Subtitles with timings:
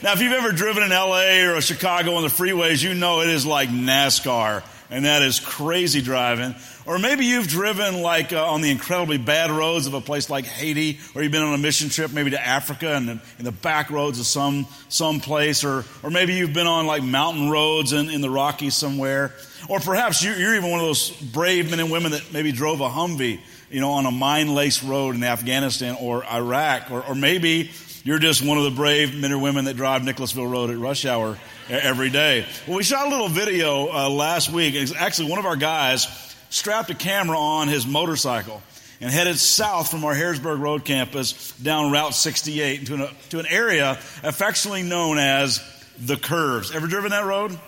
[0.00, 3.30] Now, if you've ever driven in LA or Chicago on the freeways, you know it
[3.30, 6.54] is like NASCAR, and that is crazy driving.
[6.86, 10.44] Or maybe you've driven like uh, on the incredibly bad roads of a place like
[10.44, 13.50] Haiti, or you've been on a mission trip maybe to Africa and in, in the
[13.50, 17.92] back roads of some some place, or or maybe you've been on like mountain roads
[17.92, 19.34] in, in the Rockies somewhere,
[19.68, 22.80] or perhaps you, you're even one of those brave men and women that maybe drove
[22.80, 27.72] a Humvee, you know, on a mine-laced road in Afghanistan or Iraq, or, or maybe
[28.08, 31.04] you're just one of the brave men or women that drive Nicholasville Road at rush
[31.04, 31.36] hour
[31.68, 32.46] every day.
[32.66, 34.74] Well, we shot a little video uh, last week.
[34.96, 36.08] Actually, one of our guys
[36.48, 38.62] strapped a camera on his motorcycle
[39.02, 43.46] and headed south from our Harrodsburg Road campus down Route 68 to an, to an
[43.46, 43.90] area
[44.22, 45.60] affectionately known as
[45.98, 46.74] the Curves.
[46.74, 47.60] Ever driven that road?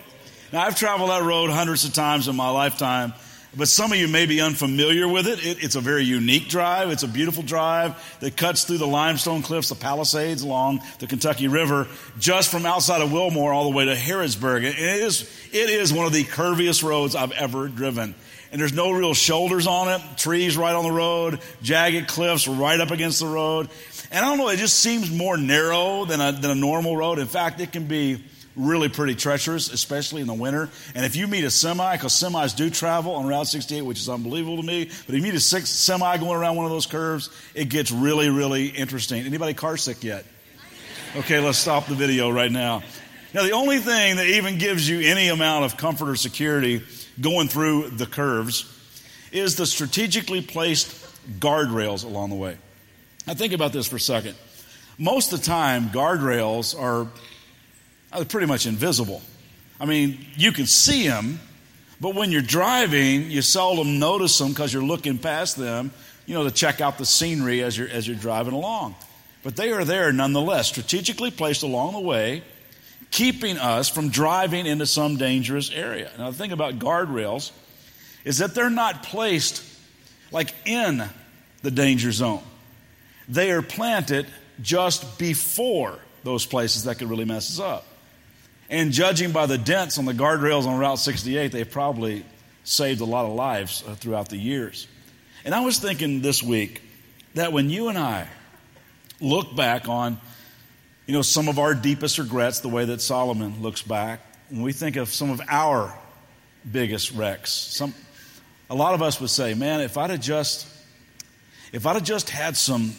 [0.54, 3.12] Now, I've traveled that road hundreds of times in my lifetime,
[3.56, 5.44] but some of you may be unfamiliar with it.
[5.44, 5.62] it.
[5.62, 6.90] It's a very unique drive.
[6.90, 11.48] It's a beautiful drive that cuts through the limestone cliffs, the Palisades along the Kentucky
[11.48, 14.58] River, just from outside of Wilmore all the way to Harrodsburg.
[14.58, 15.22] And it is,
[15.52, 18.14] it is one of the curviest roads I've ever driven
[18.52, 22.80] and there's no real shoulders on it, trees right on the road, jagged cliffs right
[22.80, 23.68] up against the road.
[24.10, 27.18] And I don't know, it just seems more narrow than a, than a normal road.
[27.20, 28.24] In fact, it can be
[28.60, 30.68] really pretty treacherous, especially in the winter.
[30.94, 34.08] And if you meet a semi, because semis do travel on Route 68, which is
[34.08, 36.86] unbelievable to me, but if you meet a six, semi going around one of those
[36.86, 39.24] curves, it gets really, really interesting.
[39.24, 40.24] Anybody car sick yet?
[41.16, 42.82] Okay, let's stop the video right now.
[43.32, 46.82] Now, the only thing that even gives you any amount of comfort or security
[47.20, 48.64] going through the curves
[49.32, 50.88] is the strategically placed
[51.38, 52.56] guardrails along the way.
[53.26, 54.36] Now, think about this for a second.
[54.98, 57.06] Most of the time, guardrails are,
[58.12, 59.22] are pretty much invisible.
[59.80, 61.40] I mean, you can see them,
[62.00, 65.90] but when you're driving, you seldom notice them because you're looking past them,
[66.26, 68.94] you know, to check out the scenery as you're, as you're driving along.
[69.42, 72.42] But they are there nonetheless, strategically placed along the way
[73.10, 76.10] keeping us from driving into some dangerous area.
[76.18, 77.50] Now, the thing about guardrails
[78.24, 79.64] is that they're not placed
[80.30, 81.02] like in
[81.62, 82.42] the danger zone,
[83.28, 84.26] they are planted
[84.62, 87.86] just before those places that could really mess us up.
[88.70, 92.24] And judging by the dents on the guardrails on Route 68, they've probably
[92.62, 94.86] saved a lot of lives uh, throughout the years.
[95.44, 96.80] And I was thinking this week
[97.34, 98.28] that when you and I
[99.20, 100.20] look back on
[101.06, 104.72] you know, some of our deepest regrets, the way that Solomon looks back, when we
[104.72, 105.92] think of some of our
[106.70, 107.92] biggest wrecks, some,
[108.68, 110.68] a lot of us would say, man, if I'd have just,
[111.72, 112.94] if I'd have just had some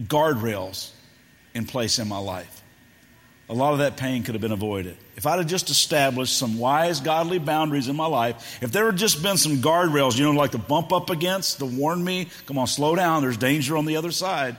[0.00, 0.92] guardrails
[1.54, 2.57] in place in my life,
[3.50, 4.96] a lot of that pain could have been avoided.
[5.16, 8.96] If I'd have just established some wise, godly boundaries in my life, if there had
[8.96, 12.58] just been some guardrails, you know, like to bump up against, to warn me, come
[12.58, 14.56] on, slow down, there's danger on the other side,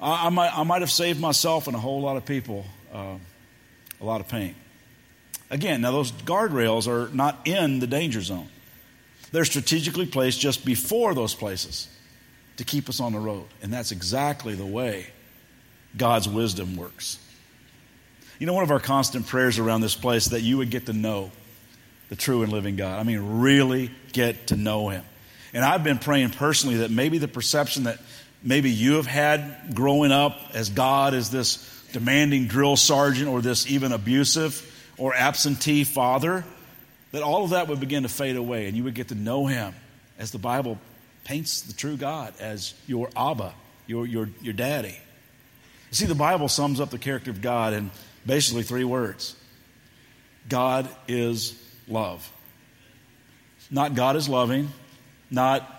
[0.00, 3.16] I, I, might, I might have saved myself and a whole lot of people uh,
[4.00, 4.54] a lot of pain.
[5.50, 8.48] Again, now those guardrails are not in the danger zone.
[9.32, 11.88] They're strategically placed just before those places
[12.56, 13.46] to keep us on the road.
[13.62, 15.06] And that's exactly the way
[15.96, 17.18] God's wisdom works.
[18.44, 20.92] You know, one of our constant prayers around this place that you would get to
[20.92, 21.30] know
[22.10, 23.00] the true and living God.
[23.00, 25.02] I mean, really get to know Him.
[25.54, 28.00] And I've been praying personally that maybe the perception that
[28.42, 33.66] maybe you have had growing up as God as this demanding drill sergeant or this
[33.66, 36.44] even abusive or absentee father,
[37.12, 39.46] that all of that would begin to fade away and you would get to know
[39.46, 39.74] him
[40.18, 40.78] as the Bible
[41.24, 43.54] paints the true God as your Abba,
[43.86, 44.98] your, your, your daddy.
[45.88, 47.90] You see, the Bible sums up the character of God in
[48.26, 49.36] basically three words
[50.48, 52.30] God is love.
[53.70, 54.68] Not God is loving,
[55.30, 55.74] not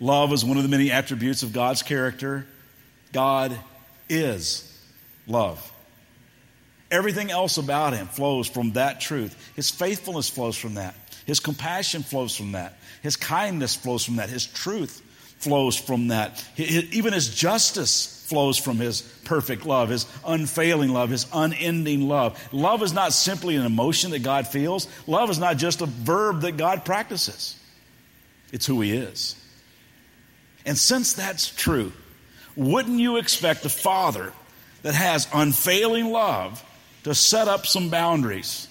[0.00, 2.46] Love is one of the many attributes of God's character.
[3.12, 3.58] God
[4.08, 4.70] is
[5.26, 5.72] love.
[6.90, 9.52] Everything else about him flows from that truth.
[9.56, 10.94] His faithfulness flows from that.
[11.26, 12.76] His compassion flows from that.
[13.02, 14.28] His kindness flows from that.
[14.28, 15.00] His truth
[15.38, 16.44] flows from that.
[16.58, 22.42] Even his justice flows from his perfect love, his unfailing love, his unending love.
[22.52, 26.40] Love is not simply an emotion that God feels, love is not just a verb
[26.40, 27.56] that God practices,
[28.50, 29.36] it's who he is.
[30.64, 31.92] And since that's true,
[32.56, 34.32] wouldn't you expect a father
[34.82, 36.64] that has unfailing love
[37.04, 38.68] to set up some boundaries,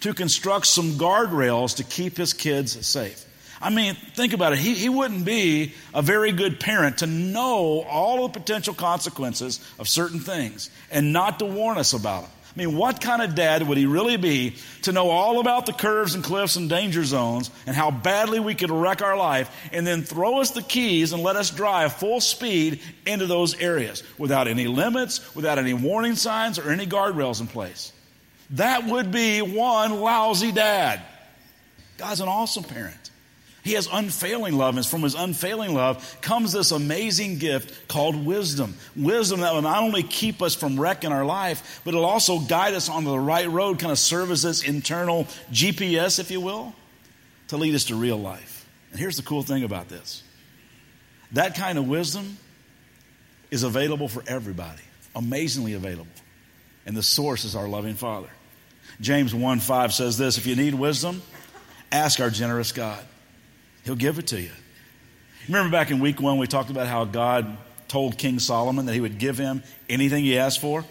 [0.00, 3.24] to construct some guardrails to keep his kids safe?
[3.60, 4.58] I mean, think about it.
[4.58, 9.88] He, he wouldn't be a very good parent to know all the potential consequences of
[9.88, 12.30] certain things and not to warn us about them.
[12.58, 15.72] I mean, what kind of dad would he really be to know all about the
[15.72, 19.86] curves and cliffs and danger zones and how badly we could wreck our life and
[19.86, 24.48] then throw us the keys and let us drive full speed into those areas without
[24.48, 27.92] any limits, without any warning signs or any guardrails in place?
[28.50, 31.02] That would be one lousy dad.
[31.98, 33.07] God's an awesome parent.
[33.64, 38.74] He has unfailing love, and from his unfailing love comes this amazing gift called wisdom.
[38.94, 42.74] Wisdom that will not only keep us from wrecking our life, but it'll also guide
[42.74, 46.72] us onto the right road, kind of serve as this internal GPS, if you will,
[47.48, 48.66] to lead us to real life.
[48.92, 50.22] And here's the cool thing about this
[51.32, 52.38] that kind of wisdom
[53.50, 54.82] is available for everybody,
[55.14, 56.06] amazingly available.
[56.86, 58.30] And the source is our loving Father.
[59.00, 61.22] James 1 5 says this If you need wisdom,
[61.90, 63.04] ask our generous God
[63.88, 64.50] He'll give it to you.
[65.46, 67.56] Remember back in week one, we talked about how God
[67.88, 70.84] told King Solomon that he would give him anything he asked for?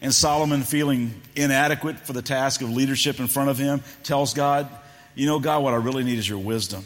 [0.00, 4.68] And Solomon, feeling inadequate for the task of leadership in front of him, tells God,
[5.16, 6.84] You know, God, what I really need is your wisdom.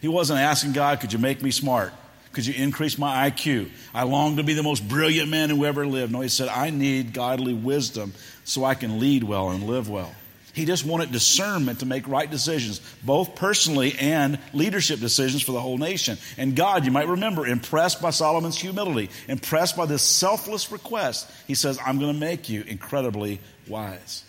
[0.00, 1.92] He wasn't asking God, Could you make me smart?
[2.32, 3.70] Could you increase my IQ?
[3.94, 6.10] I long to be the most brilliant man who ever lived.
[6.10, 10.12] No, he said, I need godly wisdom so I can lead well and live well.
[10.52, 15.60] He just wanted discernment to make right decisions, both personally and leadership decisions for the
[15.60, 16.18] whole nation.
[16.36, 21.54] And God, you might remember, impressed by Solomon's humility, impressed by this selfless request, he
[21.54, 24.24] says, I'm going to make you incredibly wise.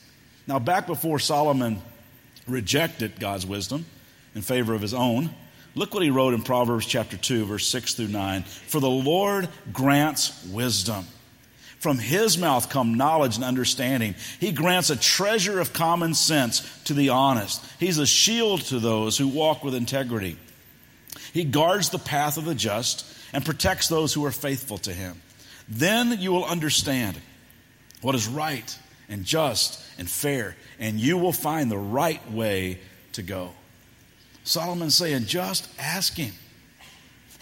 [0.48, 1.82] Now, back before Solomon
[2.48, 3.86] rejected God's wisdom
[4.34, 5.30] in favor of his own,
[5.76, 8.44] look what he wrote in Proverbs chapter 2, verse 6 through 9.
[8.44, 11.06] For the Lord grants wisdom
[11.84, 14.16] from his mouth come knowledge and understanding.
[14.40, 17.64] He grants a treasure of common sense to the honest.
[17.80, 20.38] He's a shield to those who walk with integrity.
[21.34, 25.22] He guards the path of the just and protects those who are faithful to him.
[25.68, 27.20] Then you will understand
[28.02, 28.78] what is right
[29.10, 32.80] and just and fair, and you will find the right way
[33.12, 33.52] to go.
[34.46, 36.34] Solomon's saying, just ask him.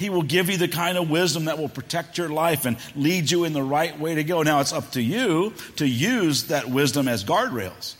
[0.01, 3.29] He will give you the kind of wisdom that will protect your life and lead
[3.29, 4.41] you in the right way to go.
[4.41, 7.93] Now, it's up to you to use that wisdom as guardrails,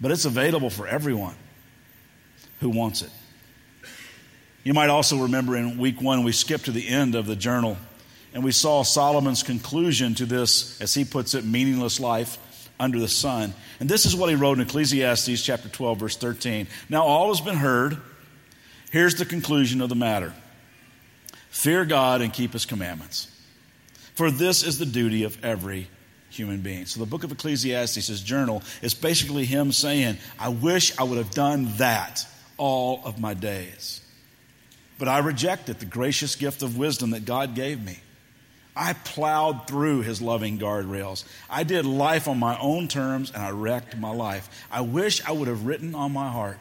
[0.00, 1.36] but it's available for everyone
[2.58, 3.10] who wants it.
[4.64, 7.76] You might also remember in week one, we skipped to the end of the journal
[8.32, 13.06] and we saw Solomon's conclusion to this, as he puts it, meaningless life under the
[13.06, 13.54] sun.
[13.78, 16.66] And this is what he wrote in Ecclesiastes chapter 12, verse 13.
[16.88, 17.98] Now, all has been heard.
[18.90, 20.34] Here's the conclusion of the matter
[21.54, 23.28] Fear God and keep his commandments.
[24.16, 25.86] For this is the duty of every
[26.28, 26.84] human being.
[26.84, 31.16] So the book of Ecclesiastes, his journal, is basically him saying, I wish I would
[31.16, 34.02] have done that all of my days.
[34.98, 38.00] But I rejected the gracious gift of wisdom that God gave me.
[38.74, 41.24] I plowed through his loving guardrails.
[41.48, 44.50] I did life on my own terms and I wrecked my life.
[44.72, 46.58] I wish I would have written on my heart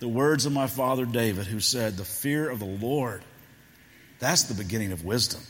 [0.00, 3.22] the words of my father David, who said, The fear of the Lord
[4.22, 5.40] that's the beginning of wisdom.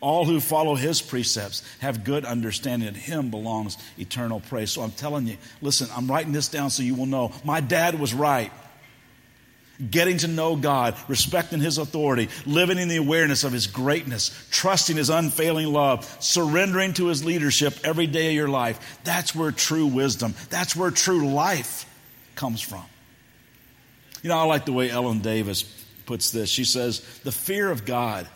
[0.00, 2.86] All who follow his precepts have good understanding.
[2.86, 4.70] and him belongs eternal praise.
[4.70, 7.32] So I'm telling you, listen, I'm writing this down so you will know.
[7.42, 8.52] My dad was right.
[9.90, 14.96] Getting to know God, respecting his authority, living in the awareness of his greatness, trusting
[14.96, 19.00] his unfailing love, surrendering to his leadership every day of your life.
[19.02, 21.92] That's where true wisdom, that's where true life
[22.36, 22.84] comes from.
[24.22, 25.64] You know, I like the way Ellen Davis
[26.06, 26.48] puts this.
[26.48, 28.26] She says, The fear of God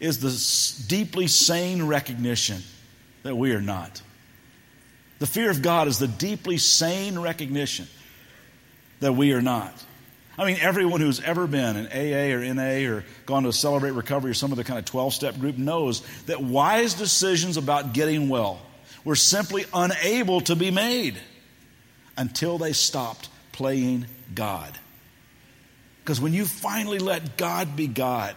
[0.00, 2.62] is the deeply sane recognition
[3.22, 4.02] that we are not.
[5.18, 7.86] The fear of God is the deeply sane recognition
[9.00, 9.72] that we are not.
[10.38, 14.30] I mean, everyone who's ever been in AA or NA or gone to Celebrate Recovery
[14.30, 18.62] or some other kind of 12 step group knows that wise decisions about getting well
[19.04, 21.18] were simply unable to be made
[22.16, 24.78] until they stopped playing God.
[26.10, 28.34] Because when you finally let God be God,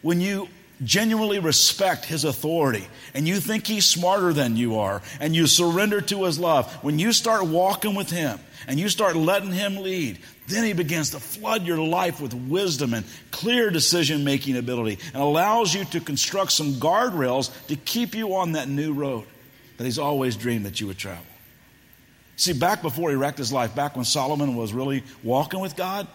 [0.00, 0.48] when you
[0.82, 6.00] genuinely respect his authority and you think he's smarter than you are and you surrender
[6.00, 10.18] to his love, when you start walking with him and you start letting him lead,
[10.46, 15.22] then he begins to flood your life with wisdom and clear decision making ability and
[15.22, 19.26] allows you to construct some guardrails to keep you on that new road
[19.76, 21.26] that he's always dreamed that you would travel.
[22.36, 26.08] See, back before he wrecked his life, back when Solomon was really walking with God,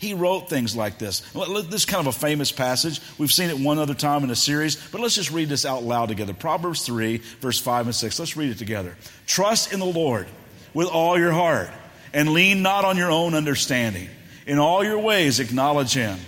[0.00, 1.20] he wrote things like this.
[1.20, 3.02] This is kind of a famous passage.
[3.18, 5.82] We've seen it one other time in a series, but let's just read this out
[5.82, 6.32] loud together.
[6.32, 8.18] Proverbs 3, verse 5 and 6.
[8.18, 8.96] Let's read it together.
[9.26, 10.26] Trust in the Lord
[10.72, 11.68] with all your heart
[12.14, 14.08] and lean not on your own understanding.
[14.46, 16.18] In all your ways, acknowledge him,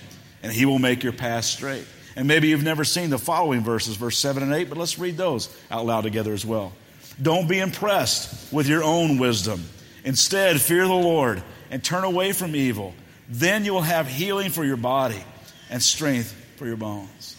[0.43, 1.87] and he will make your path straight.
[2.15, 5.17] And maybe you've never seen the following verses, verse 7 and 8, but let's read
[5.17, 6.75] those out loud together as well.
[7.21, 9.65] Don't be impressed with your own wisdom.
[10.05, 12.93] Instead, fear the Lord and turn away from evil.
[13.29, 15.23] Then you will have healing for your body
[15.71, 17.37] and strength for your bones.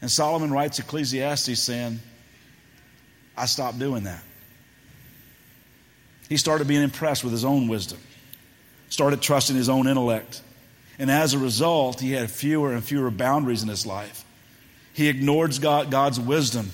[0.00, 2.00] And Solomon writes Ecclesiastes saying,
[3.36, 4.22] I stopped doing that.
[6.28, 7.98] He started being impressed with his own wisdom,
[8.88, 10.42] started trusting his own intellect.
[10.98, 14.24] And as a result, he had fewer and fewer boundaries in his life.
[14.92, 16.70] He ignored God, God's wisdom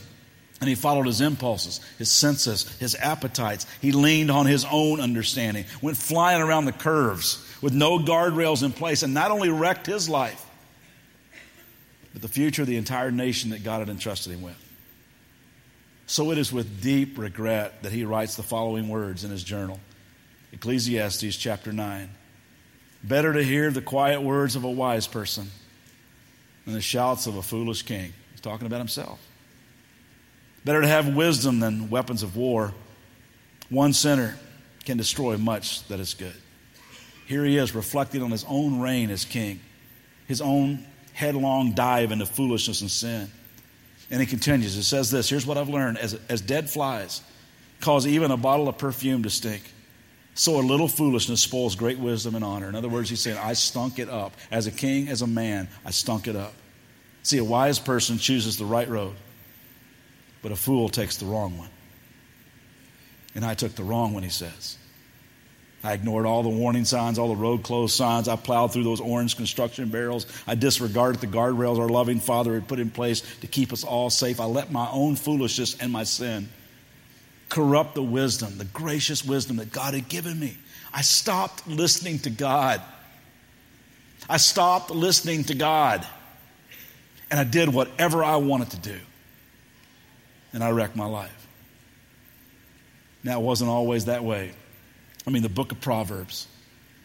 [0.61, 3.67] and he followed his impulses, his senses, his appetites.
[3.81, 8.73] He leaned on his own understanding, went flying around the curves with no guardrails in
[8.73, 10.45] place, and not only wrecked his life,
[12.13, 14.57] but the future of the entire nation that God had entrusted him with.
[16.07, 19.79] So it is with deep regret that he writes the following words in his journal
[20.53, 22.09] Ecclesiastes chapter 9.
[23.05, 25.51] Better to hear the quiet words of a wise person
[26.65, 28.13] than the shouts of a foolish king.
[28.33, 29.25] He's talking about himself.
[30.65, 32.73] Better to have wisdom than weapons of war.
[33.69, 34.37] One sinner
[34.85, 36.35] can destroy much that is good.
[37.29, 39.61] Here he is reflecting on his own reign as king,
[40.27, 43.31] his own headlong dive into foolishness and sin.
[44.11, 44.75] And he continues.
[44.79, 47.21] It says this Here's what I've learned as, as dead flies
[47.83, 49.63] cause even a bottle of perfume to stink.
[50.33, 52.67] So a little foolishness spoils great wisdom and honor.
[52.67, 54.33] In other words, he's saying, I stunk it up.
[54.51, 56.55] As a king, as a man, I stunk it up.
[57.25, 59.17] See, a wise person chooses the right road,
[60.41, 61.69] but a fool takes the wrong one.
[63.35, 64.79] And I took the wrong one, he says.
[65.83, 68.27] I ignored all the warning signs, all the road closed signs.
[68.27, 70.27] I plowed through those orange construction barrels.
[70.47, 74.11] I disregarded the guardrails our loving Father had put in place to keep us all
[74.11, 74.41] safe.
[74.41, 76.49] I let my own foolishness and my sin
[77.49, 80.57] corrupt the wisdom, the gracious wisdom that God had given me.
[80.93, 82.83] I stopped listening to God.
[84.29, 86.07] I stopped listening to God.
[87.31, 88.99] And I did whatever I wanted to do.
[90.53, 91.47] And I wrecked my life.
[93.23, 94.53] Now, it wasn't always that way.
[95.29, 96.49] I mean, the book of Proverbs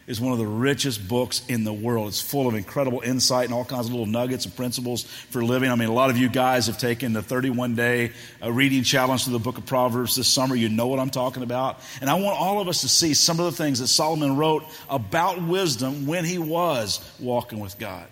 [0.06, 2.08] is one of the richest books in the world.
[2.08, 5.70] It's full of incredible insight and all kinds of little nuggets and principles for living.
[5.70, 8.12] I mean, a lot of you guys have taken the 31 day
[8.42, 10.54] uh, reading challenge to the book of Proverbs this summer.
[10.54, 11.80] You know what I'm talking about.
[12.00, 14.64] And I want all of us to see some of the things that Solomon wrote
[14.88, 18.06] about wisdom when he was walking with God.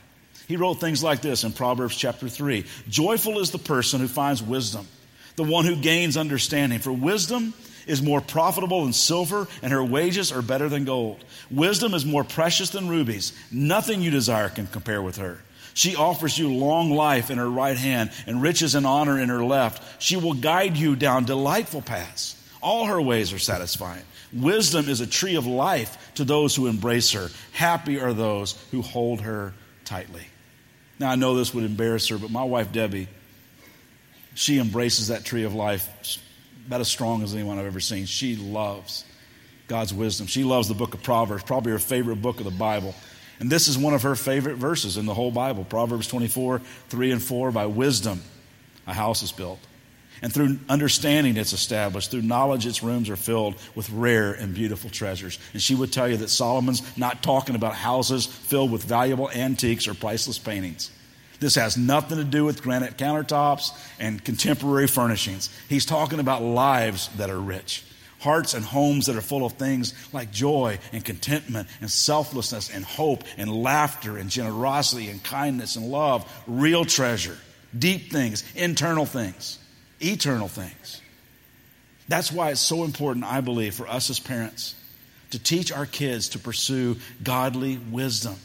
[0.46, 4.42] He wrote things like this in Proverbs chapter 3 Joyful is the person who finds
[4.42, 4.86] wisdom,
[5.36, 6.80] the one who gains understanding.
[6.80, 7.54] For wisdom
[7.86, 11.24] is more profitable than silver, and her wages are better than gold.
[11.50, 13.32] Wisdom is more precious than rubies.
[13.50, 15.38] Nothing you desire can compare with her.
[15.74, 19.44] She offers you long life in her right hand and riches and honor in her
[19.44, 20.02] left.
[20.02, 22.36] She will guide you down delightful paths.
[22.62, 24.02] All her ways are satisfying.
[24.32, 27.28] Wisdom is a tree of life to those who embrace her.
[27.52, 29.52] Happy are those who hold her
[29.84, 30.26] tightly.
[30.98, 33.08] Now, I know this would embarrass her, but my wife, Debbie,
[34.34, 35.88] she embraces that tree of life
[36.66, 38.06] about as strong as anyone I've ever seen.
[38.06, 39.04] She loves
[39.68, 40.26] God's wisdom.
[40.26, 42.94] She loves the book of Proverbs, probably her favorite book of the Bible.
[43.40, 47.10] And this is one of her favorite verses in the whole Bible Proverbs 24, 3
[47.10, 47.50] and 4.
[47.50, 48.22] By wisdom,
[48.86, 49.58] a house is built.
[50.22, 52.12] And through understanding, it's established.
[52.12, 55.38] Through knowledge, its rooms are filled with rare and beautiful treasures.
[55.52, 59.88] And she would tell you that Solomon's not talking about houses filled with valuable antiques
[59.88, 60.92] or priceless paintings.
[61.42, 65.50] This has nothing to do with granite countertops and contemporary furnishings.
[65.68, 67.84] He's talking about lives that are rich,
[68.20, 72.84] hearts and homes that are full of things like joy and contentment and selflessness and
[72.84, 77.36] hope and laughter and generosity and kindness and love, real treasure,
[77.76, 79.58] deep things, internal things,
[80.00, 81.00] eternal things.
[82.06, 84.76] That's why it's so important, I believe, for us as parents
[85.30, 88.36] to teach our kids to pursue godly wisdom.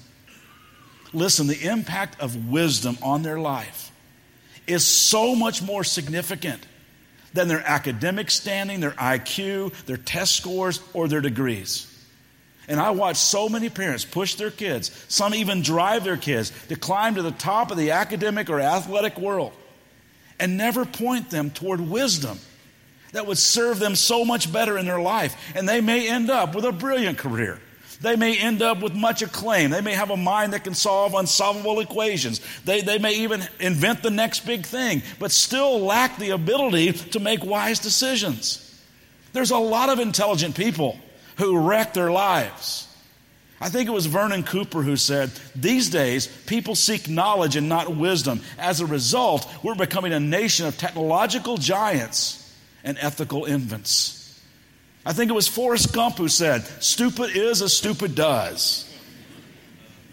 [1.13, 3.91] Listen, the impact of wisdom on their life
[4.65, 6.65] is so much more significant
[7.33, 11.93] than their academic standing, their IQ, their test scores, or their degrees.
[12.67, 16.75] And I watch so many parents push their kids, some even drive their kids to
[16.75, 19.53] climb to the top of the academic or athletic world
[20.39, 22.39] and never point them toward wisdom
[23.13, 25.35] that would serve them so much better in their life.
[25.55, 27.59] And they may end up with a brilliant career.
[28.01, 29.71] They may end up with much acclaim.
[29.71, 32.41] They may have a mind that can solve unsolvable equations.
[32.63, 37.19] They, they may even invent the next big thing, but still lack the ability to
[37.19, 38.63] make wise decisions.
[39.33, 40.99] There's a lot of intelligent people
[41.37, 42.87] who wreck their lives.
[43.59, 47.95] I think it was Vernon Cooper who said, These days, people seek knowledge and not
[47.95, 48.41] wisdom.
[48.59, 52.43] As a result, we're becoming a nation of technological giants
[52.83, 54.26] and ethical infants.
[55.07, 58.93] I think it was Forrest Gump who said, Stupid is as stupid does.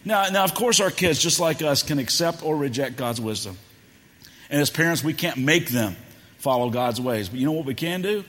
[0.04, 3.58] Now, now, of course, our kids, just like us, can accept or reject God's wisdom.
[4.48, 5.96] And as parents, we can't make them
[6.38, 7.28] follow God's ways.
[7.28, 8.22] But you know what we can do?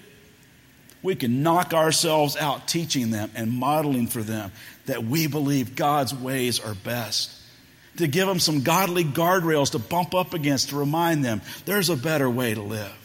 [1.04, 4.52] We can knock ourselves out teaching them and modeling for them
[4.88, 7.32] that we believe God's ways are best.
[7.98, 11.96] To give them some godly guardrails to bump up against to remind them there's a
[11.96, 13.05] better way to live.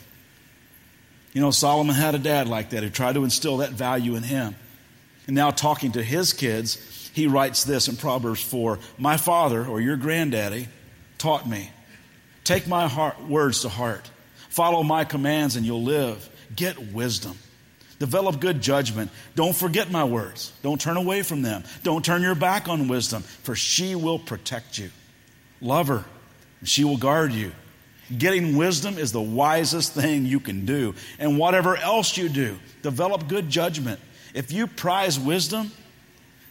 [1.33, 4.23] You know, Solomon had a dad like that who tried to instill that value in
[4.23, 4.57] him.
[5.27, 9.81] And now, talking to his kids, he writes this in Proverbs 4 My father, or
[9.81, 10.69] your granddaddy,
[11.19, 11.71] taught me.
[12.43, 14.11] Take my heart, words to heart.
[14.49, 16.29] Follow my commands, and you'll live.
[16.57, 17.39] Get wisdom.
[18.01, 19.11] Develop good judgment.
[19.37, 20.53] Don't forget my words.
[20.63, 21.63] Don't turn away from them.
[21.85, 24.91] Don't turn your back on wisdom, for she will protect you.
[25.61, 26.05] Love her,
[26.59, 27.53] and she will guard you.
[28.17, 30.95] Getting wisdom is the wisest thing you can do.
[31.19, 34.01] And whatever else you do, develop good judgment.
[34.35, 35.71] If you prize wisdom,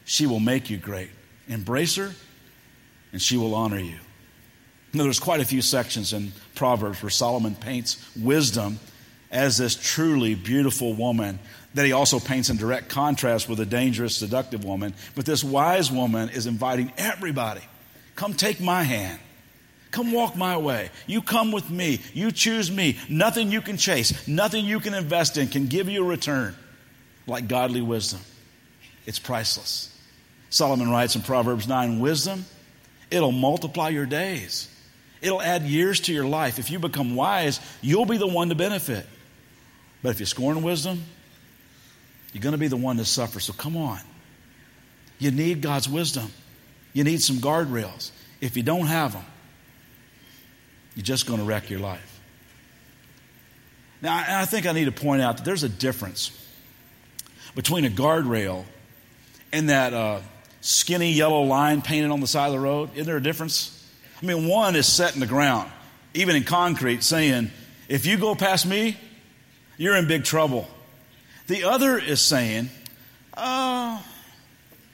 [0.05, 1.09] she will make you great.
[1.47, 2.11] Embrace her,
[3.11, 3.97] and she will honor you.
[4.93, 8.79] Now, there's quite a few sections in Proverbs where Solomon paints wisdom
[9.31, 11.39] as this truly beautiful woman
[11.75, 14.95] that he also paints in direct contrast with a dangerous, seductive woman.
[15.15, 17.61] But this wise woman is inviting everybody
[18.15, 19.19] come take my hand.
[19.91, 20.91] Come walk my way.
[21.07, 22.01] You come with me.
[22.13, 22.97] You choose me.
[23.09, 26.55] Nothing you can chase, nothing you can invest in can give you a return
[27.25, 28.19] like godly wisdom.
[29.05, 29.95] It's priceless.
[30.49, 32.45] Solomon writes in Proverbs 9 wisdom,
[33.11, 34.67] it'll multiply your days.
[35.21, 36.59] It'll add years to your life.
[36.59, 39.05] If you become wise, you'll be the one to benefit.
[40.01, 41.03] But if you scorn wisdom,
[42.31, 43.39] you're going to be the one to suffer.
[43.39, 43.99] So come on.
[45.17, 46.31] You need God's wisdom.
[46.93, 48.11] You need some guardrails.
[48.39, 49.25] If you don't have them,
[50.95, 52.19] you're just going to wreck your life.
[54.01, 56.31] Now, I think I need to point out that there's a difference
[57.53, 58.63] between a guardrail
[59.51, 60.21] and that uh,
[60.61, 62.91] skinny yellow line painted on the side of the road.
[62.93, 63.75] Isn't there a difference?
[64.21, 65.69] I mean, one is set in the ground,
[66.13, 67.51] even in concrete, saying,
[67.87, 68.97] if you go past me,
[69.77, 70.67] you're in big trouble.
[71.47, 72.69] The other is saying,
[73.33, 74.01] uh,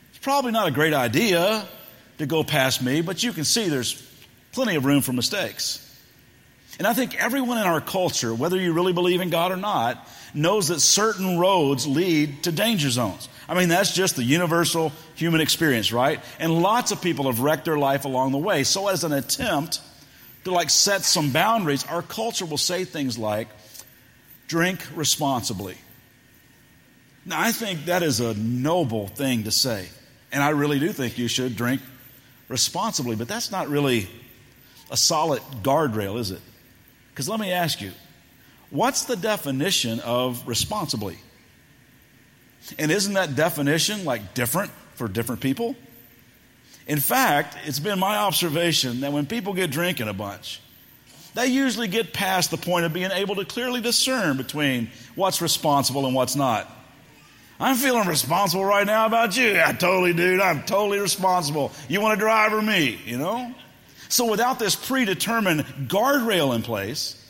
[0.10, 1.68] it's probably not a great idea
[2.18, 4.02] to go past me, but you can see there's
[4.52, 5.82] plenty of room for mistakes.
[6.78, 10.08] And I think everyone in our culture, whether you really believe in God or not,
[10.34, 13.30] knows that certain roads lead to danger zones.
[13.48, 16.20] I mean, that's just the universal human experience, right?
[16.40, 18.64] And lots of people have wrecked their life along the way.
[18.64, 19.80] So, as an attempt
[20.44, 23.48] to like set some boundaries, our culture will say things like,
[24.48, 25.78] drink responsibly.
[27.26, 29.88] Now, I think that is a noble thing to say.
[30.32, 31.82] And I really do think you should drink
[32.50, 34.10] responsibly, but that's not really
[34.92, 36.42] a solid guardrail, is it?
[37.16, 37.94] Because let me ask you,
[38.72, 41.18] what's the definition of responsibly?
[42.78, 45.78] And isn't that definition like different for different people?
[46.88, 50.60] In fact, it's been my observation that when people get drinking a bunch,
[51.36, 56.06] they usually get past the point of being able to clearly discern between what's responsible
[56.06, 56.70] and what's not.
[57.62, 59.48] I'm feeling responsible right now about you.
[59.48, 60.42] Yeah, totally, dude.
[60.42, 61.72] I'm totally responsible.
[61.88, 63.56] You want to drive or me, you know?
[64.10, 67.22] So without this predetermined guardrail in place,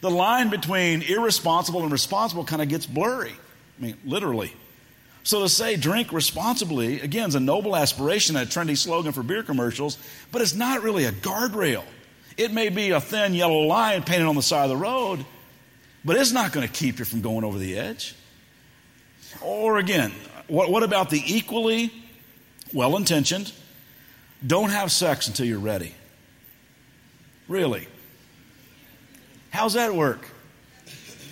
[0.00, 3.32] the line between irresponsible and responsible kind of gets blurry.
[3.78, 4.52] I mean, literally.
[5.22, 9.42] So to say drink responsibly, again, is a noble aspiration, a trendy slogan for beer
[9.42, 9.96] commercials,
[10.30, 11.84] but it's not really a guardrail.
[12.36, 15.24] It may be a thin yellow line painted on the side of the road,
[16.04, 18.14] but it's not going to keep you from going over the edge.
[19.40, 20.12] Or again,
[20.48, 21.90] what, what about the equally
[22.74, 23.52] well intentioned,
[24.46, 25.94] don't have sex until you're ready?
[27.48, 27.86] Really?
[29.50, 30.28] How's that work?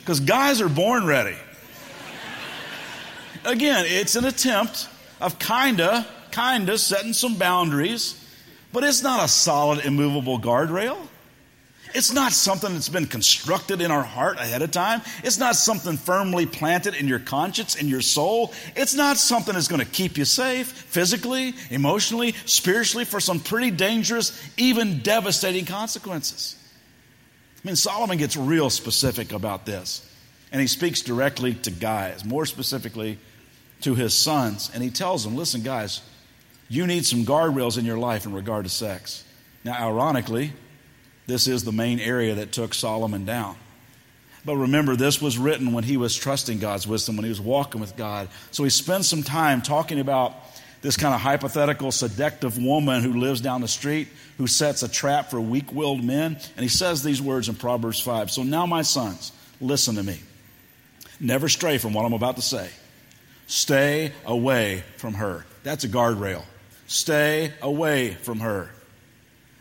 [0.00, 1.36] Because guys are born ready.
[3.44, 4.88] Again, it's an attempt
[5.20, 8.14] of kinda, kinda setting some boundaries,
[8.72, 10.96] but it's not a solid, immovable guardrail.
[11.94, 15.02] It's not something that's been constructed in our heart ahead of time.
[15.22, 18.52] It's not something firmly planted in your conscience, in your soul.
[18.74, 23.70] It's not something that's going to keep you safe physically, emotionally, spiritually for some pretty
[23.70, 26.56] dangerous, even devastating consequences.
[27.62, 30.08] I mean, Solomon gets real specific about this.
[30.50, 33.18] And he speaks directly to guys, more specifically
[33.80, 36.02] to his sons, and he tells them, listen, guys,
[36.68, 39.24] you need some guardrails in your life in regard to sex.
[39.64, 40.52] Now, ironically,
[41.26, 43.56] this is the main area that took Solomon down.
[44.44, 47.80] But remember, this was written when he was trusting God's wisdom, when he was walking
[47.80, 48.28] with God.
[48.50, 50.34] So he spends some time talking about
[50.80, 54.08] this kind of hypothetical seductive woman who lives down the street,
[54.38, 56.36] who sets a trap for weak willed men.
[56.56, 58.32] And he says these words in Proverbs 5.
[58.32, 59.30] So now, my sons,
[59.60, 60.18] listen to me.
[61.20, 62.68] Never stray from what I'm about to say.
[63.46, 65.46] Stay away from her.
[65.62, 66.42] That's a guardrail.
[66.88, 68.70] Stay away from her.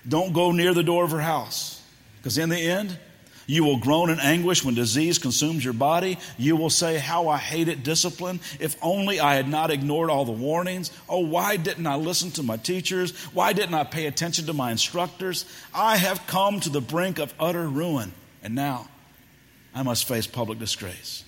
[0.07, 1.81] Don't go near the door of her house.
[2.17, 2.97] Because in the end,
[3.51, 6.17] You will groan in anguish when disease consumes your body.
[6.37, 8.39] You will say, How I hated discipline.
[8.61, 10.89] If only I had not ignored all the warnings.
[11.09, 13.11] Oh, why didn't I listen to my teachers?
[13.33, 15.43] Why didn't I pay attention to my instructors?
[15.73, 18.87] I have come to the brink of utter ruin, and now
[19.75, 21.25] I must face public disgrace.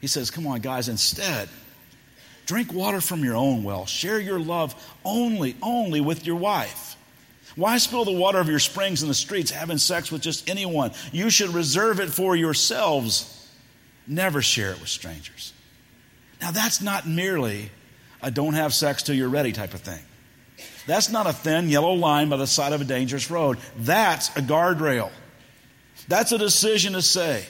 [0.00, 1.48] He says, Come on, guys, instead,
[2.46, 3.84] drink water from your own well.
[3.86, 6.87] Share your love only, only with your wife.
[7.58, 10.92] Why spill the water of your springs in the streets, having sex with just anyone?
[11.10, 13.50] You should reserve it for yourselves.
[14.06, 15.52] Never share it with strangers.
[16.40, 17.72] Now, that's not merely
[18.22, 19.98] a don't have sex till you're ready type of thing.
[20.86, 23.58] That's not a thin yellow line by the side of a dangerous road.
[23.76, 25.10] That's a guardrail.
[26.06, 27.44] That's a decision to say,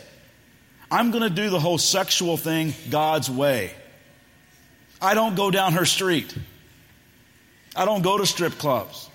[0.90, 3.72] I'm going to do the whole sexual thing God's way.
[5.02, 6.34] I don't go down her street.
[7.76, 9.07] I don't go to strip clubs.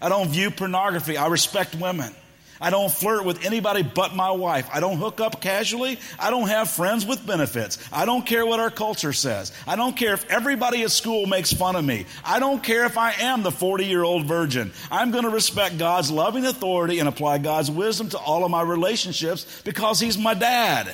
[0.00, 1.16] I don't view pornography.
[1.16, 2.14] I respect women.
[2.60, 4.68] I don't flirt with anybody but my wife.
[4.72, 5.98] I don't hook up casually.
[6.18, 7.78] I don't have friends with benefits.
[7.92, 9.52] I don't care what our culture says.
[9.66, 12.06] I don't care if everybody at school makes fun of me.
[12.24, 14.72] I don't care if I am the 40 year old virgin.
[14.90, 18.62] I'm going to respect God's loving authority and apply God's wisdom to all of my
[18.62, 20.92] relationships because He's my dad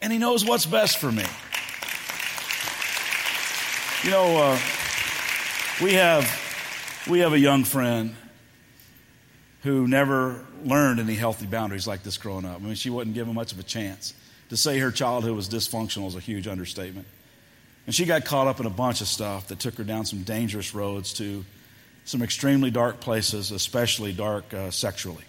[0.00, 1.24] and He knows what's best for me.
[4.02, 4.58] You know, uh,
[5.82, 6.42] we have
[7.08, 8.14] we have a young friend
[9.66, 12.56] who never learned any healthy boundaries like this growing up.
[12.56, 14.14] I mean, she wasn't given much of a chance.
[14.50, 17.08] To say her childhood was dysfunctional is a huge understatement.
[17.84, 20.22] And she got caught up in a bunch of stuff that took her down some
[20.22, 21.44] dangerous roads to
[22.04, 25.24] some extremely dark places, especially dark uh, sexually.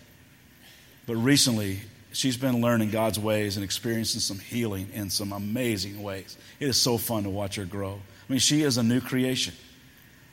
[1.07, 1.79] But recently,
[2.11, 6.37] she's been learning God's ways and experiencing some healing in some amazing ways.
[6.59, 7.93] It is so fun to watch her grow.
[7.93, 9.55] I mean, she is a new creation.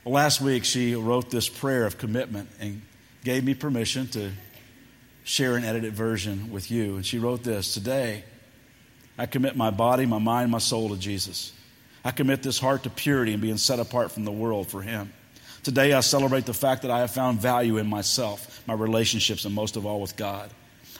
[0.05, 2.83] Last week, she wrote this prayer of commitment and
[3.25, 4.31] gave me permission to
[5.23, 6.95] share an edited version with you.
[6.95, 8.23] And she wrote this Today,
[9.17, 11.51] I commit my body, my mind, my soul to Jesus.
[12.05, 15.11] I commit this heart to purity and being set apart from the world for Him.
[15.63, 19.55] Today, I celebrate the fact that I have found value in myself, my relationships, and
[19.55, 20.51] most of all with God.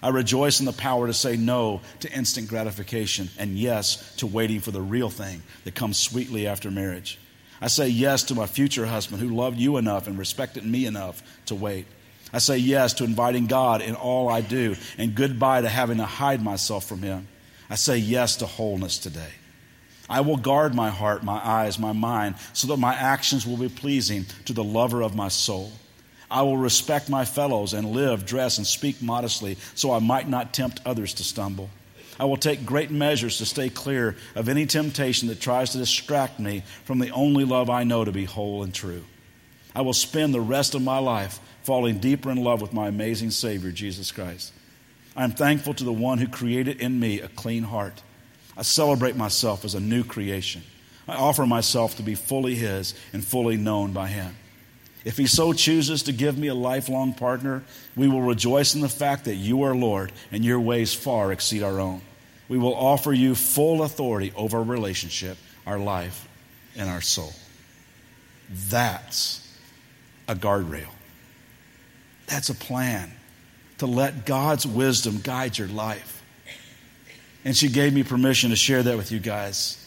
[0.01, 4.61] I rejoice in the power to say no to instant gratification and yes to waiting
[4.61, 7.19] for the real thing that comes sweetly after marriage.
[7.61, 11.21] I say yes to my future husband who loved you enough and respected me enough
[11.45, 11.85] to wait.
[12.33, 16.05] I say yes to inviting God in all I do and goodbye to having to
[16.05, 17.27] hide myself from Him.
[17.69, 19.31] I say yes to wholeness today.
[20.09, 23.69] I will guard my heart, my eyes, my mind, so that my actions will be
[23.69, 25.71] pleasing to the lover of my soul.
[26.29, 30.53] I will respect my fellows and live, dress, and speak modestly so I might not
[30.53, 31.69] tempt others to stumble.
[32.19, 36.39] I will take great measures to stay clear of any temptation that tries to distract
[36.39, 39.03] me from the only love I know to be whole and true.
[39.75, 43.32] I will spend the rest of my life falling deeper in love with my amazing
[43.32, 44.54] Savior, Jesus Christ.
[45.15, 48.04] I am thankful to the one who created in me a clean heart.
[48.56, 50.62] I celebrate myself as a new creation.
[51.08, 54.36] I offer myself to be fully His and fully known by Him.
[55.04, 57.63] If He so chooses to give me a lifelong partner,
[57.95, 61.63] we will rejoice in the fact that you are Lord and your ways far exceed
[61.63, 62.01] our own.
[62.47, 66.28] We will offer you full authority over our relationship, our life,
[66.75, 67.34] and our soul.
[68.69, 69.41] That's
[70.28, 70.94] a guardrail.
[72.27, 73.11] That's a plan
[73.77, 76.23] to let God's wisdom guide your life.
[77.43, 79.77] And she gave me permission to share that with you guys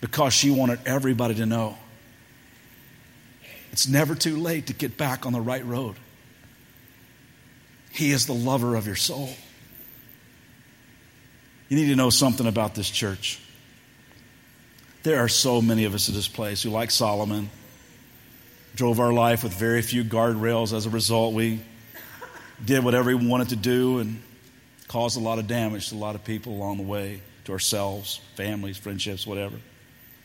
[0.00, 1.76] because she wanted everybody to know
[3.76, 5.96] it's never too late to get back on the right road.
[7.90, 9.28] He is the lover of your soul.
[11.68, 13.38] You need to know something about this church.
[15.02, 17.50] There are so many of us in this place who, like Solomon,
[18.76, 20.74] drove our life with very few guardrails.
[20.74, 21.62] As a result, we
[22.62, 24.22] did whatever we wanted to do and
[24.86, 28.20] caused a lot of damage to a lot of people along the way, to ourselves,
[28.34, 29.56] families, friendships, whatever.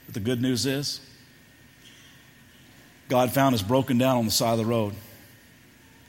[0.06, 1.00] But the good news is,
[3.08, 4.94] God found us broken down on the side of the road.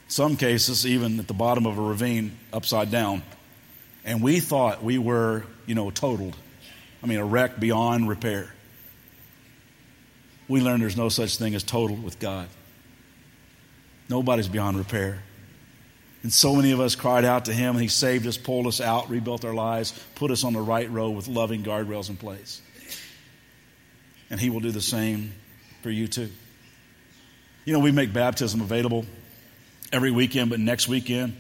[0.09, 3.22] Some cases, even at the bottom of a ravine, upside down.
[4.05, 6.37] And we thought we were, you know, totaled.
[7.02, 8.52] I mean, a wreck beyond repair
[10.53, 12.47] we learn there's no such thing as total with God.
[14.11, 15.23] Nobody's beyond repair.
[16.23, 18.79] And so many of us cried out to Him, and He saved us, pulled us
[18.79, 22.61] out, rebuilt our lives, put us on the right road with loving guardrails in place.
[24.29, 25.33] And He will do the same
[25.81, 26.29] for you too.
[27.65, 29.07] You know, we make baptism available
[29.91, 31.35] every weekend, but next weekend,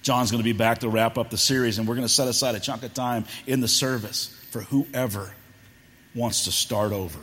[0.00, 2.28] John's going to be back to wrap up the series, and we're going to set
[2.28, 5.34] aside a chunk of time in the service for whoever
[6.14, 7.20] wants to start over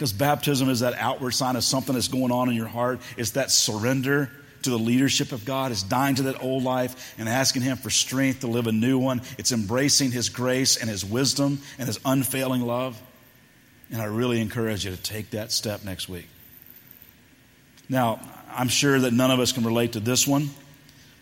[0.00, 3.00] because baptism is that outward sign of something that's going on in your heart.
[3.18, 4.30] It's that surrender
[4.62, 5.72] to the leadership of God.
[5.72, 8.98] It's dying to that old life and asking Him for strength to live a new
[8.98, 9.20] one.
[9.36, 12.98] It's embracing His grace and His wisdom and His unfailing love.
[13.92, 16.28] And I really encourage you to take that step next week.
[17.86, 20.48] Now, I'm sure that none of us can relate to this one,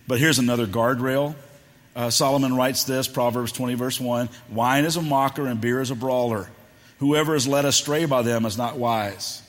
[0.07, 1.35] but here's another guardrail.
[1.97, 5.91] Uh, Solomon writes this, Proverbs 20, verse 1 Wine is a mocker and beer is
[5.91, 6.49] a brawler.
[6.99, 9.43] Whoever is led astray by them is not wise.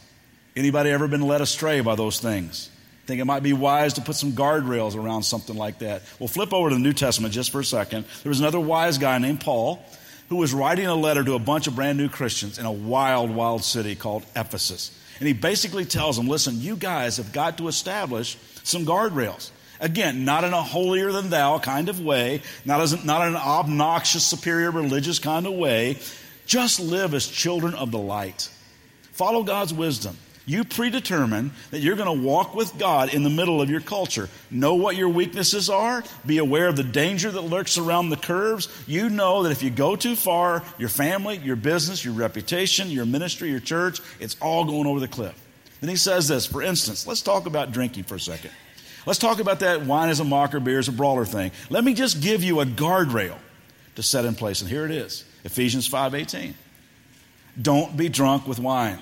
[0.56, 2.70] Anybody ever been led astray by those things?
[3.06, 6.04] Think it might be wise to put some guardrails around something like that.
[6.20, 8.06] We'll flip over to the New Testament just for a second.
[8.22, 9.84] There was another wise guy named Paul
[10.30, 13.32] who was writing a letter to a bunch of brand new Christians in a wild,
[13.32, 14.96] wild city called Ephesus.
[15.20, 19.50] And he basically tells them, listen, you guys have got to establish some guardrails.
[19.80, 23.42] Again, not in a holier than thou kind of way, not, as, not in an
[23.42, 25.98] obnoxious, superior religious kind of way.
[26.50, 28.50] Just live as children of the light.
[29.12, 30.18] Follow God's wisdom.
[30.48, 34.30] You predetermine that you're going to walk with God in the middle of your culture.
[34.50, 36.04] Know what your weaknesses are.
[36.26, 38.68] Be aware of the danger that lurks around the curves.
[38.88, 43.06] You know that if you go too far, your family, your business, your reputation, your
[43.06, 45.40] ministry, your church, it's all going over the cliff.
[45.82, 48.50] Then he says this, for instance, let's talk about drinking for a second.
[49.06, 51.52] Let's talk about that wine is a mocker, beer is a brawler thing.
[51.70, 53.38] Let me just give you a guardrail
[53.98, 54.62] to set in place.
[54.62, 56.54] And here it is Ephesians 5:18.
[57.60, 59.00] Don't be drunk with wine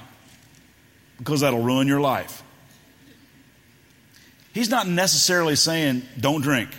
[1.17, 2.41] because that'll ruin your life.
[4.53, 6.69] He's not necessarily saying don't drink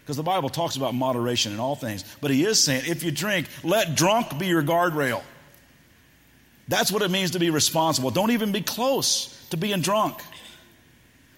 [0.00, 3.10] because the Bible talks about moderation in all things, but he is saying if you
[3.10, 5.22] drink, let drunk be your guardrail.
[6.66, 8.10] That's what it means to be responsible.
[8.10, 10.18] Don't even be close to being drunk.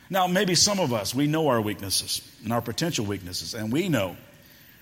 [0.09, 3.89] Now, maybe some of us, we know our weaknesses and our potential weaknesses, and we
[3.89, 4.17] know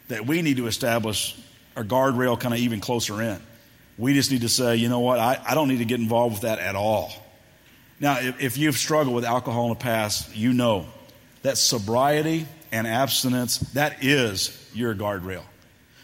[0.08, 1.36] that we need to establish
[1.78, 3.40] our guardrail kind of even closer in.
[3.96, 6.34] We just need to say, you know what, I, I don't need to get involved
[6.34, 7.12] with that at all.
[8.00, 10.86] Now, if, if you've struggled with alcohol in the past, you know
[11.42, 15.42] that sobriety and abstinence, that is your guardrail.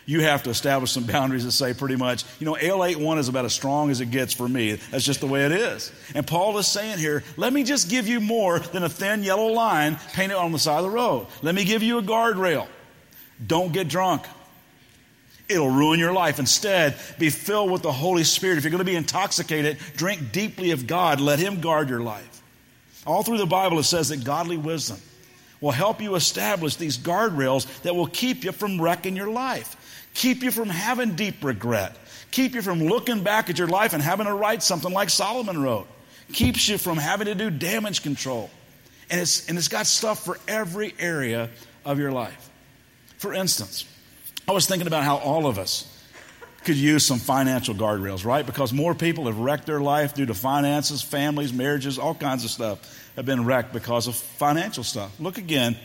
[0.06, 3.44] You have to establish some boundaries that say pretty much, you know, Ale-8-One is about
[3.46, 4.74] as strong as it gets for me.
[4.92, 5.90] That's just the way it is.
[6.14, 9.48] And Paul is saying here, let me just give you more than a thin yellow
[9.48, 11.26] line painted on the side of the road.
[11.42, 12.68] Let me give you a guardrail.
[13.44, 14.22] Don't get drunk.
[15.48, 16.38] It'll ruin your life.
[16.38, 18.58] Instead, be filled with the Holy Spirit.
[18.58, 21.20] If you're going to be intoxicated, drink deeply of God.
[21.20, 22.42] Let Him guard your life.
[23.06, 24.98] All through the Bible, it says that godly wisdom
[25.60, 30.42] will help you establish these guardrails that will keep you from wrecking your life, keep
[30.42, 31.96] you from having deep regret,
[32.30, 35.62] keep you from looking back at your life and having to write something like Solomon
[35.62, 35.86] wrote,
[36.32, 38.50] keeps you from having to do damage control.
[39.10, 41.50] And it's, and it's got stuff for every area
[41.84, 42.50] of your life.
[43.18, 43.86] For instance,
[44.46, 45.90] I was thinking about how all of us
[46.64, 48.44] could use some financial guardrails, right?
[48.44, 52.50] Because more people have wrecked their life due to finances, families, marriages, all kinds of
[52.50, 55.18] stuff have been wrecked because of financial stuff.
[55.20, 55.76] Look again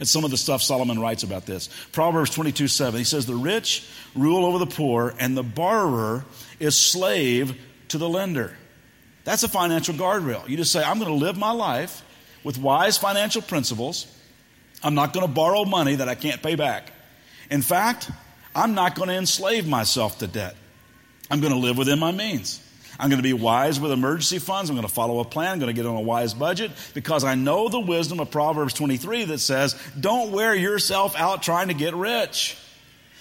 [0.00, 1.68] at some of the stuff Solomon writes about this.
[1.92, 6.24] Proverbs 22 7, he says, The rich rule over the poor, and the borrower
[6.60, 8.56] is slave to the lender.
[9.24, 10.48] That's a financial guardrail.
[10.48, 12.02] You just say, I'm going to live my life
[12.44, 14.06] with wise financial principles.
[14.82, 16.92] I'm not going to borrow money that I can't pay back.
[17.50, 18.10] In fact,
[18.54, 20.56] I'm not going to enslave myself to debt.
[21.30, 22.62] I'm going to live within my means.
[22.98, 24.70] I'm going to be wise with emergency funds.
[24.70, 25.52] I'm going to follow a plan.
[25.52, 28.72] I'm going to get on a wise budget because I know the wisdom of Proverbs
[28.74, 32.56] 23 that says, don't wear yourself out trying to get rich.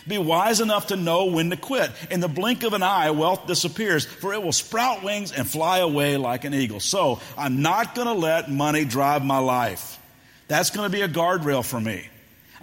[0.07, 1.91] Be wise enough to know when to quit.
[2.11, 5.79] In the blink of an eye, wealth disappears, for it will sprout wings and fly
[5.79, 6.79] away like an eagle.
[6.79, 9.99] So I'm not going to let money drive my life.
[10.47, 12.07] That's going to be a guardrail for me.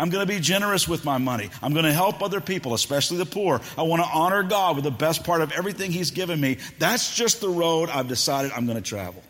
[0.03, 1.49] I'm going to be generous with my money.
[1.63, 3.61] I'm going to help other people, especially the poor.
[3.79, 6.59] I want to honor God with the best part of everything He's given me.
[6.81, 9.23] That's just the road I've decided I'm going to travel.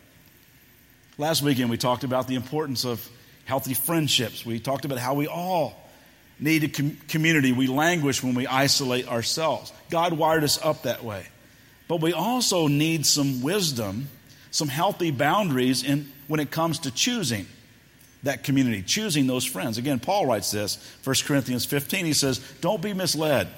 [1.18, 3.06] Last weekend, we talked about the importance of
[3.44, 4.46] healthy friendships.
[4.46, 5.74] We talked about how we all
[6.40, 7.52] need a com- community.
[7.52, 9.74] We languish when we isolate ourselves.
[9.90, 11.26] God wired us up that way.
[11.87, 14.08] But we also need some wisdom,
[14.50, 17.46] some healthy boundaries in, when it comes to choosing
[18.22, 19.78] that community, choosing those friends.
[19.78, 22.04] Again, Paul writes this, 1 Corinthians 15.
[22.04, 23.48] He says, Don't be misled.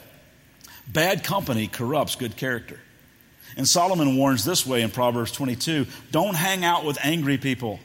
[0.86, 2.78] Bad company corrupts good character.
[3.56, 7.80] And Solomon warns this way in Proverbs 22 Don't hang out with angry people,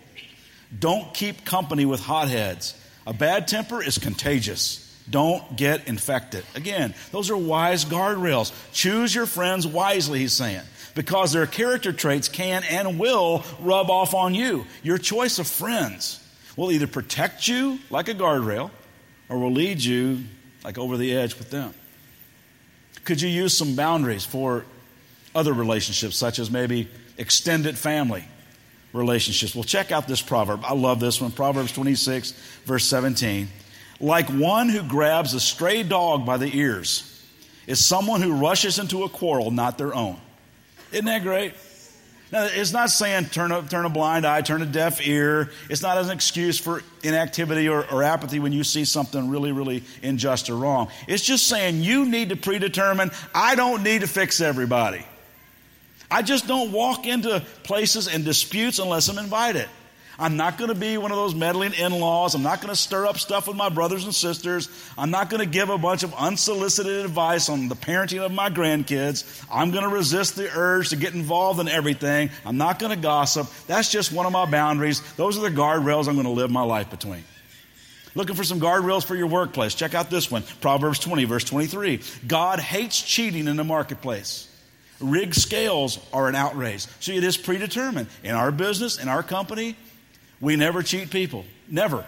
[0.78, 2.76] don't keep company with hotheads.
[3.08, 4.86] A bad temper is contagious.
[5.10, 6.46] Don't get infected.
[6.54, 8.54] Again, those are wise guardrails.
[8.72, 10.62] Choose your friends wisely, he's saying,
[10.94, 14.68] because their character traits can and will rub off on you.
[14.84, 16.19] Your choice of friends
[16.60, 18.70] will either protect you like a guardrail
[19.30, 20.24] or will lead you
[20.64, 21.74] like over the edge with them.
[23.06, 24.66] Could you use some boundaries for
[25.34, 28.26] other relationships, such as maybe extended family
[28.92, 29.56] relationships.
[29.56, 30.62] Well, check out this proverb.
[30.66, 31.32] I love this one.
[31.32, 32.32] Proverbs 26,
[32.66, 33.48] verse 17.
[34.00, 37.06] Like one who grabs a stray dog by the ears
[37.68, 40.20] is someone who rushes into a quarrel not their own.
[40.92, 41.54] Isn't that great?
[42.32, 45.50] Now, it's not saying turn a, turn a blind eye, turn a deaf ear.
[45.70, 49.84] It's not an excuse for inactivity or, or apathy when you see something really, really
[50.04, 50.90] unjust or wrong.
[51.08, 55.04] It's just saying you need to predetermine, I don't need to fix everybody.
[56.12, 59.68] I just don't walk into places and disputes unless I'm invited.
[60.20, 62.36] I'm not going to be one of those meddling in laws.
[62.36, 64.68] I'm not going to stir up stuff with my brothers and sisters.
[64.98, 68.50] I'm not going to give a bunch of unsolicited advice on the parenting of my
[68.50, 69.46] grandkids.
[69.50, 72.32] I'm going to resist the urge to get involved in everything.
[72.46, 73.48] I'm not going to gossip.
[73.66, 75.02] That's just one of my boundaries.
[75.14, 77.24] Those are the guardrails I'm going to live my life between.
[78.14, 79.74] Looking for some guardrails for your workplace?
[79.74, 82.02] Check out this one Proverbs 20, verse 23.
[82.28, 84.48] God hates cheating in the marketplace.
[85.00, 86.88] Rigged scales are an outrage.
[87.00, 88.10] See, it is predetermined.
[88.22, 89.78] In our business, in our company,
[90.42, 91.46] we never cheat people.
[91.68, 92.06] Never.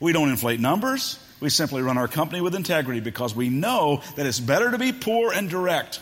[0.00, 1.18] We don't inflate numbers.
[1.40, 4.92] We simply run our company with integrity because we know that it's better to be
[4.92, 6.00] poor and direct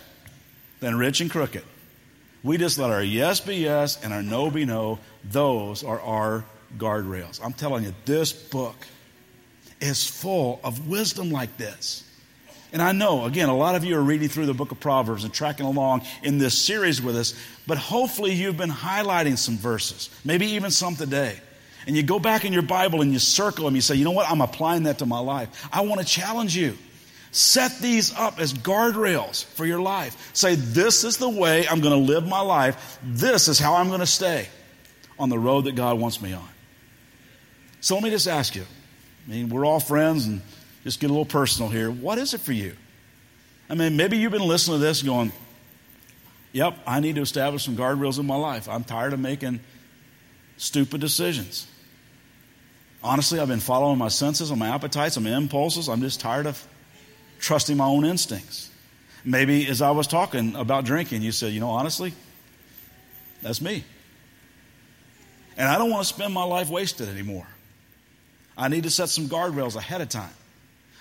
[0.81, 1.65] than rich and crooked.
[2.43, 4.99] We just let our yes be yes and our no be no.
[5.25, 6.45] Those are our
[6.79, 7.41] guardrails.
[7.45, 8.77] I'm telling you, this book
[9.81, 12.05] is full of wisdom like this.
[12.73, 15.25] And I know, again, a lot of you are reading through the book of Proverbs
[15.25, 17.35] and tracking along in this series with us,
[17.67, 21.37] but hopefully you've been highlighting some verses, maybe even some today.
[21.87, 24.13] And you go back in your Bible and you circle them, you say, you know
[24.13, 25.69] what, I'm applying that to my life.
[25.73, 26.77] I want to challenge you.
[27.33, 30.31] Set these up as guardrails for your life.
[30.35, 32.99] Say, this is the way I'm going to live my life.
[33.03, 34.49] This is how I'm going to stay
[35.19, 36.49] on the road that God wants me on.
[37.81, 38.65] So let me just ask you.
[39.27, 40.43] I mean, we're all friends and
[40.85, 41.90] just get a little personal here.
[41.90, 42.77] What is it for you?
[43.69, 45.33] I mean, maybe you've been listening to this going,
[46.53, 48.69] yep, I need to establish some guardrails in my life.
[48.69, 49.61] I'm tired of making
[50.57, 51.66] stupid decisions.
[53.03, 55.88] Honestly, I've been following my senses and my appetites and my impulses.
[55.88, 56.66] I'm just tired of
[57.38, 58.71] trusting my own instincts.
[59.25, 62.12] Maybe as I was talking about drinking, you said, you know, honestly,
[63.43, 63.85] that's me.
[65.57, 67.47] And I don't want to spend my life wasted anymore.
[68.57, 70.31] I need to set some guardrails ahead of time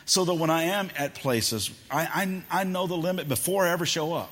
[0.10, 3.70] so that when I am at places, I, I, I know the limit before I
[3.70, 4.32] ever show up.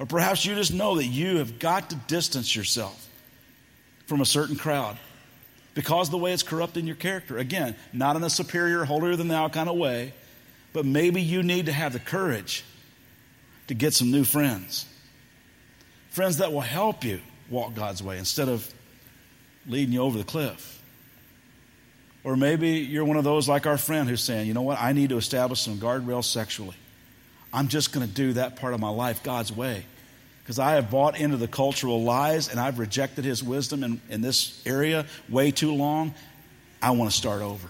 [0.00, 3.06] Or perhaps you just know that you have got to distance yourself
[4.06, 4.96] from a certain crowd
[5.74, 7.36] because the way it's corrupting your character.
[7.36, 10.14] Again, not in a superior, holier than thou kind of way,
[10.72, 12.64] but maybe you need to have the courage
[13.66, 14.86] to get some new friends.
[16.08, 18.66] Friends that will help you walk God's way instead of
[19.66, 20.77] leading you over the cliff.
[22.28, 24.92] Or maybe you're one of those like our friend who's saying, you know what, I
[24.92, 26.76] need to establish some guardrails sexually.
[27.54, 29.86] I'm just going to do that part of my life God's way.
[30.42, 34.20] Because I have bought into the cultural lies and I've rejected his wisdom in, in
[34.20, 36.12] this area way too long.
[36.82, 37.66] I want to start over.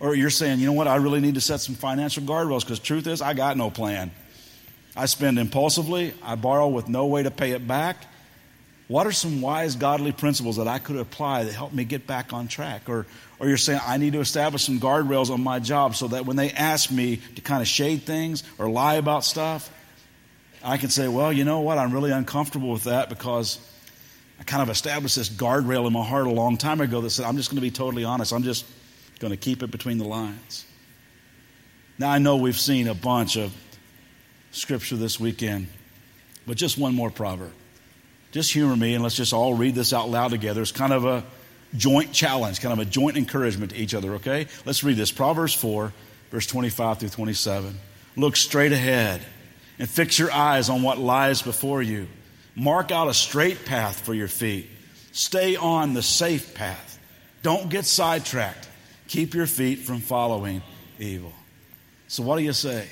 [0.00, 2.78] Or you're saying, you know what, I really need to set some financial guardrails because
[2.78, 4.12] truth is, I got no plan.
[4.96, 8.06] I spend impulsively, I borrow with no way to pay it back,
[8.86, 12.32] what are some wise, godly principles that I could apply that help me get back
[12.32, 12.88] on track?
[12.88, 13.06] Or,
[13.38, 16.36] or you're saying, I need to establish some guardrails on my job so that when
[16.36, 19.70] they ask me to kind of shade things or lie about stuff,
[20.62, 21.78] I can say, well, you know what?
[21.78, 23.58] I'm really uncomfortable with that because
[24.38, 27.24] I kind of established this guardrail in my heart a long time ago that said,
[27.24, 28.34] I'm just going to be totally honest.
[28.34, 28.66] I'm just
[29.18, 30.66] going to keep it between the lines.
[31.98, 33.54] Now, I know we've seen a bunch of
[34.50, 35.68] scripture this weekend,
[36.46, 37.52] but just one more proverb
[38.34, 40.60] just humor me and let's just all read this out loud together.
[40.60, 41.22] It's kind of a
[41.76, 44.48] joint challenge, kind of a joint encouragement to each other, okay?
[44.66, 45.92] Let's read this Proverbs 4,
[46.32, 47.78] verse 25 through 27.
[48.16, 49.22] Look straight ahead
[49.78, 52.08] and fix your eyes on what lies before you.
[52.56, 54.68] Mark out a straight path for your feet.
[55.12, 56.98] Stay on the safe path.
[57.44, 58.68] Don't get sidetracked.
[59.06, 60.60] Keep your feet from following
[60.98, 61.32] evil.
[62.08, 62.88] So, what do you say?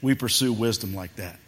[0.00, 1.38] We pursue wisdom like that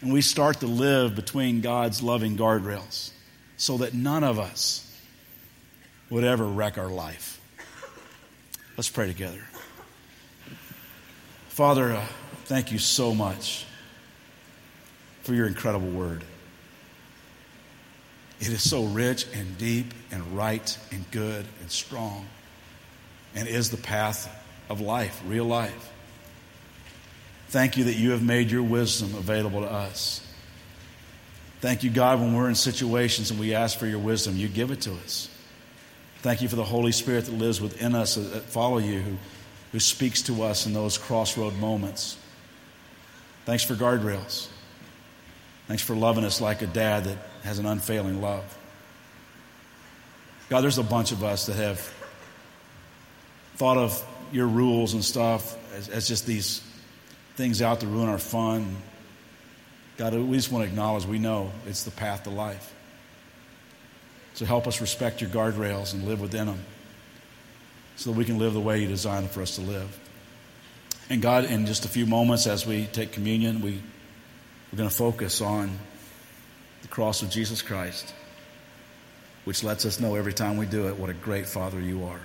[0.00, 3.10] and we start to live between God's loving guardrails
[3.56, 4.82] so that none of us
[6.10, 7.40] would ever wreck our life.
[8.76, 9.42] Let's pray together.
[11.48, 12.04] Father, uh,
[12.44, 13.64] thank you so much
[15.22, 16.22] for your incredible word.
[18.38, 22.26] It is so rich and deep and right and good and strong
[23.34, 24.28] and is the path
[24.68, 25.92] of life, real life.
[27.48, 30.20] Thank you that you have made your wisdom available to us.
[31.60, 34.70] Thank you, God, when we're in situations and we ask for your wisdom, you give
[34.70, 35.28] it to us.
[36.18, 39.16] Thank you for the Holy Spirit that lives within us that follow you, who,
[39.72, 42.18] who speaks to us in those crossroad moments.
[43.44, 44.48] Thanks for guardrails.
[45.68, 48.44] Thanks for loving us like a dad that has an unfailing love.
[50.48, 51.80] God, there's a bunch of us that have
[53.56, 56.62] thought of your rules and stuff as, as just these
[57.36, 58.76] things out to ruin our fun.
[59.98, 62.74] God, we just want to acknowledge we know it's the path to life.
[64.34, 66.60] So help us respect your guardrails and live within them
[67.96, 69.98] so that we can live the way you designed for us to live.
[71.08, 73.80] And God, in just a few moments as we take communion, we,
[74.72, 75.78] we're going to focus on
[76.82, 78.12] the cross of Jesus Christ,
[79.44, 82.20] which lets us know every time we do it what a great Father you are.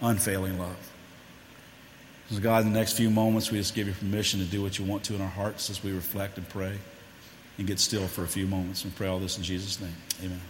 [0.00, 0.76] Unfailing love.
[2.30, 4.78] So, God, in the next few moments, we just give you permission to do what
[4.78, 6.76] you want to in our hearts as we reflect and pray
[7.58, 8.84] and get still for a few moments.
[8.84, 9.94] And pray all this in Jesus' name.
[10.24, 10.40] Amen.